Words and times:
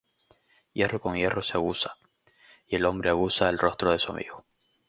Hierro 0.73 0.99
con 0.99 1.13
hierro 1.15 1.43
se 1.43 1.53
aguza; 1.57 1.95
Y 2.65 2.75
el 2.77 2.85
hombre 2.85 3.11
aguza 3.11 3.51
el 3.51 3.59
rostro 3.59 3.91
de 3.91 3.99
su 3.99 4.11
amigo. 4.11 4.47